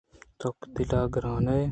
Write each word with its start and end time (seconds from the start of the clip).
تو 0.39 0.47
دل 0.75 0.89
گرٛانئے 1.13 1.63